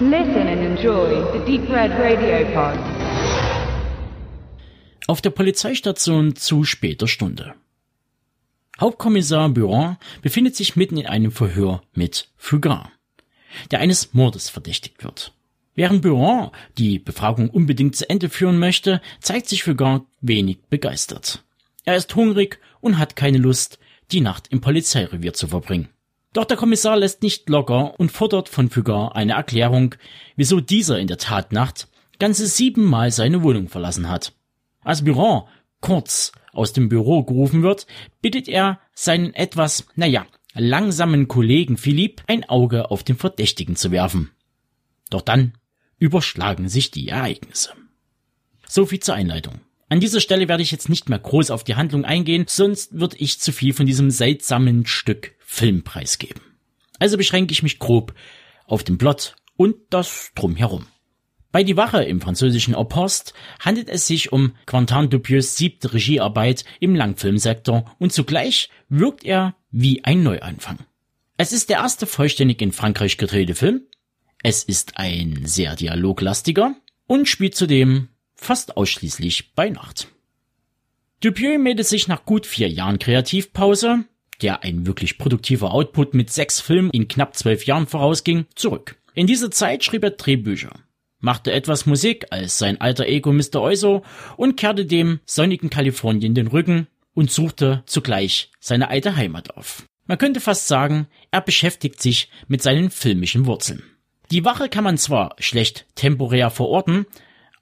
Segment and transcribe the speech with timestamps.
[0.00, 2.76] Listen and enjoy the Deep Red Radio Pod.
[5.06, 7.54] Auf der Polizeistation zu später Stunde.
[8.80, 12.90] Hauptkommissar Buron befindet sich mitten in einem Verhör mit Fugard,
[13.70, 15.32] der eines Mordes verdächtigt wird.
[15.76, 21.44] Während Buron die Befragung unbedingt zu Ende führen möchte, zeigt sich Fugard wenig begeistert.
[21.84, 23.78] Er ist hungrig und hat keine Lust,
[24.10, 25.88] die Nacht im Polizeirevier zu verbringen.
[26.34, 29.94] Doch der Kommissar lässt nicht locker und fordert von Fugard eine Erklärung,
[30.34, 31.86] wieso dieser in der Tatnacht
[32.18, 34.32] ganze siebenmal seine Wohnung verlassen hat.
[34.82, 35.44] Als Buron
[35.80, 37.86] kurz aus dem Büro gerufen wird,
[38.20, 44.32] bittet er seinen etwas, naja, langsamen Kollegen Philipp ein Auge auf den Verdächtigen zu werfen.
[45.10, 45.52] Doch dann
[45.98, 47.70] überschlagen sich die Ereignisse.
[48.66, 49.60] So viel zur Einleitung.
[49.88, 53.18] An dieser Stelle werde ich jetzt nicht mehr groß auf die Handlung eingehen, sonst würde
[53.18, 56.42] ich zu viel von diesem seltsamen Stück Film preisgeben.
[56.98, 58.12] Also beschränke ich mich grob
[58.66, 60.86] auf den Plot und das Drumherum.
[61.52, 66.96] Bei Die Wache im französischen Opost handelt es sich um Quentin Dupieus siebte Regiearbeit im
[66.96, 70.78] Langfilmsektor und zugleich wirkt er wie ein Neuanfang.
[71.36, 73.82] Es ist der erste vollständig in Frankreich gedrehte Film.
[74.42, 76.74] Es ist ein sehr dialoglastiger
[77.06, 80.08] und spielt zudem fast ausschließlich bei Nacht.
[81.20, 84.04] Dupieux meldet sich nach gut vier Jahren Kreativpause,
[84.42, 88.96] der ein wirklich produktiver Output mit sechs Filmen in knapp zwölf Jahren vorausging, zurück.
[89.14, 90.72] In dieser Zeit schrieb er Drehbücher,
[91.20, 93.62] machte etwas Musik als sein alter Ego Mr.
[93.62, 94.04] Oizo
[94.36, 99.84] und kehrte dem sonnigen Kalifornien den Rücken und suchte zugleich seine alte Heimat auf.
[100.06, 103.82] Man könnte fast sagen, er beschäftigt sich mit seinen filmischen Wurzeln.
[104.30, 107.06] Die Wache kann man zwar schlecht temporär verorten,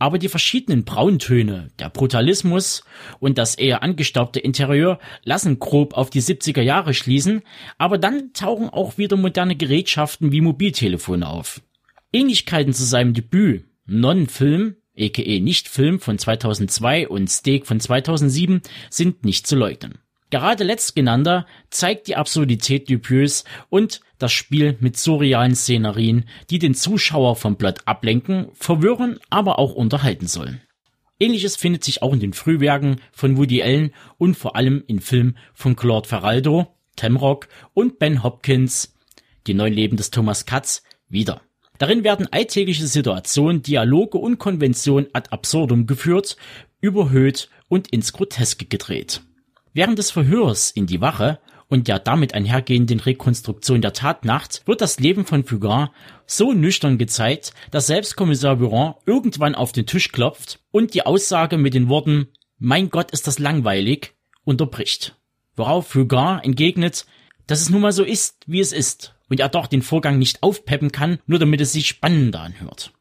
[0.00, 2.82] aber die verschiedenen Brauntöne, der Brutalismus
[3.20, 7.42] und das eher angestaubte Interieur lassen grob auf die 70er Jahre schließen,
[7.76, 11.60] aber dann tauchen auch wieder moderne Gerätschaften wie Mobiltelefone auf.
[12.12, 19.46] Ähnlichkeiten zu seinem Debüt, Non-Film, aka Nicht-Film von 2002 und Steak von 2007 sind nicht
[19.46, 19.98] zu leugnen.
[20.30, 27.34] Gerade letztgenannter zeigt die Absurdität Dupieux und das Spiel mit surrealen Szenerien, die den Zuschauer
[27.34, 30.60] vom Plot ablenken, verwirren, aber auch unterhalten sollen.
[31.18, 35.36] Ähnliches findet sich auch in den Frühwerken von Woody Allen und vor allem in Filmen
[35.52, 38.96] von Claude Ferraldo, Tamrock und Ben Hopkins,
[39.46, 41.42] Die neuen Leben des Thomas Katz, wieder.
[41.78, 46.36] Darin werden alltägliche Situationen, Dialoge und Konventionen ad absurdum geführt,
[46.80, 49.22] überhöht und ins Groteske gedreht.
[49.72, 51.38] Während des Verhörs in die Wache
[51.68, 55.92] und der damit einhergehenden Rekonstruktion der Tatnacht wird das Leben von Fugard
[56.26, 61.56] so nüchtern gezeigt, dass selbst Kommissar Buron irgendwann auf den Tisch klopft und die Aussage
[61.56, 64.14] mit den Worten Mein Gott ist das langweilig
[64.44, 65.16] unterbricht.
[65.54, 67.06] Worauf Fugard entgegnet,
[67.46, 70.42] dass es nun mal so ist, wie es ist und er doch den Vorgang nicht
[70.42, 72.92] aufpeppen kann, nur damit es sich spannender anhört.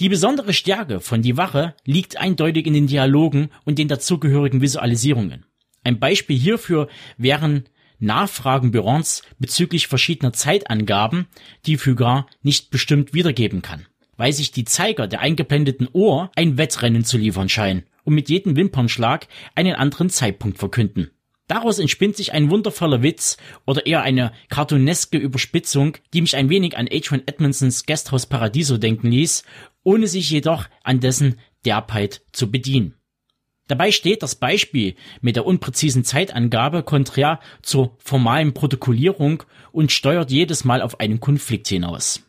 [0.00, 5.46] Die besondere Stärke von Die Wache liegt eindeutig in den Dialogen und den dazugehörigen Visualisierungen.
[5.84, 7.64] Ein Beispiel hierfür wären
[7.98, 11.28] Nachfragen Burons bezüglich verschiedener Zeitangaben,
[11.66, 17.04] die Fugard nicht bestimmt wiedergeben kann, weil sich die Zeiger der eingeblendeten Uhr ein Wettrennen
[17.04, 21.10] zu liefern scheinen und mit jedem Wimpernschlag einen anderen Zeitpunkt verkünden.
[21.46, 26.76] Daraus entspinnt sich ein wundervoller Witz oder eher eine cartooneske Überspitzung, die mich ein wenig
[26.76, 29.44] an Adrian Edmondsons Guesthouse Paradiso denken ließ,
[29.84, 32.94] ohne sich jedoch an dessen Derbheit zu bedienen.
[33.68, 40.64] Dabei steht das Beispiel mit der unpräzisen Zeitangabe konträr zur formalen Protokollierung und steuert jedes
[40.64, 42.22] Mal auf einen Konflikt hinaus.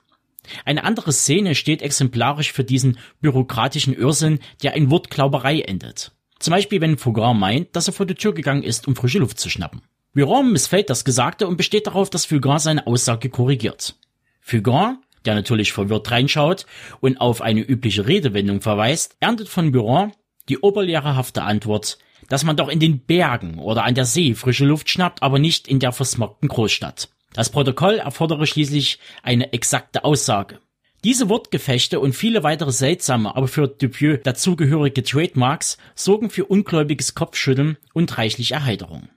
[0.66, 6.12] Eine andere Szene steht exemplarisch für diesen bürokratischen Irrsinn, der in Wortklauberei endet.
[6.40, 9.40] Zum Beispiel, wenn Fugard meint, dass er vor die Tür gegangen ist, um frische Luft
[9.40, 9.82] zu schnappen.
[10.14, 13.96] Biron missfällt das Gesagte und besteht darauf, dass Fugard seine Aussage korrigiert.
[14.42, 16.66] Fugard, der natürlich verwirrt reinschaut
[17.00, 20.12] und auf eine übliche Redewendung verweist, erntet von Biron
[20.50, 21.98] die oberlehrerhafte Antwort,
[22.30, 25.68] dass man doch in den Bergen oder an der See frische Luft schnappt, aber nicht
[25.68, 27.10] in der versmogten Großstadt.
[27.34, 30.60] Das Protokoll erfordere schließlich eine exakte Aussage.
[31.04, 37.78] Diese Wortgefechte und viele weitere seltsame, aber für Dupieux dazugehörige Trademarks sorgen für ungläubiges Kopfschütteln
[37.94, 39.10] und reichlich Erheiterung.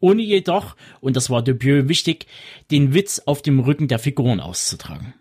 [0.00, 2.26] Ohne jedoch, und das war Dupieux wichtig,
[2.70, 5.14] den Witz auf dem Rücken der Figuren auszutragen.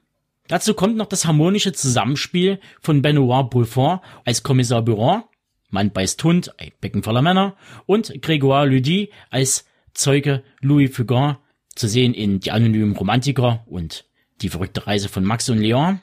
[0.47, 5.23] Dazu kommt noch das harmonische Zusammenspiel von Benoit Bulfond als Kommissar Buron
[5.69, 7.55] Mann beißt Hund, ein Becken voller Männer,
[7.85, 11.37] und Grégoire Ludi als Zeuge Louis Fugain,
[11.75, 14.05] zu sehen in Die anonymen Romantiker und
[14.41, 16.01] Die verrückte Reise von Max und Leon,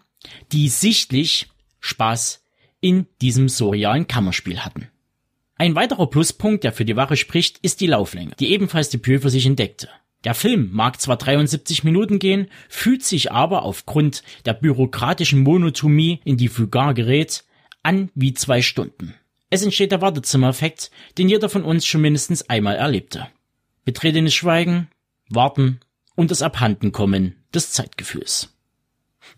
[0.52, 1.48] die sichtlich
[1.80, 2.44] Spaß
[2.80, 4.88] in diesem surrealen Kammerspiel hatten.
[5.56, 9.30] Ein weiterer Pluspunkt, der für die Wache spricht, ist die Lauflänge, die ebenfalls Dupieux für
[9.30, 9.88] sich entdeckte.
[10.24, 16.36] Der Film mag zwar 73 Minuten gehen, fühlt sich aber aufgrund der bürokratischen Monotomie, in
[16.36, 17.44] die Fugar gerät,
[17.82, 19.14] an wie zwei Stunden.
[19.50, 23.28] Es entsteht der Wartezimmereffekt, den jeder von uns schon mindestens einmal erlebte.
[23.84, 24.88] Betretenes Schweigen,
[25.28, 25.80] Warten
[26.16, 28.54] und das Abhandenkommen des Zeitgefühls.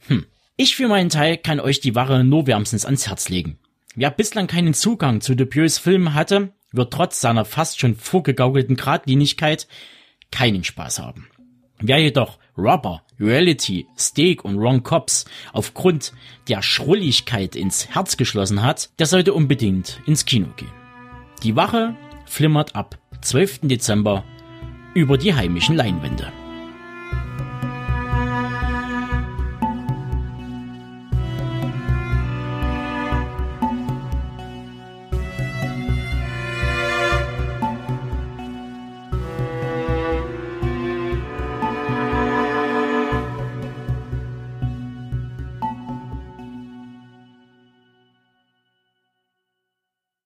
[0.07, 0.27] Hm.
[0.57, 3.59] Ich für meinen Teil kann euch die Wache nur wärmstens ans Herz legen.
[3.95, 9.69] Wer bislang keinen Zugang zu Dupieux Filmen hatte, wird trotz seiner fast schon vorgegaukelten Gradlinigkeit
[10.31, 11.29] keinen Spaß haben.
[11.81, 16.13] Wer jedoch Rubber, Reality, Steak und Wrong Cops aufgrund
[16.49, 20.73] der Schrulligkeit ins Herz geschlossen hat, der sollte unbedingt ins Kino gehen.
[21.43, 23.61] Die Wache flimmert ab 12.
[23.63, 24.25] Dezember
[24.95, 26.33] über die heimischen Leinwände.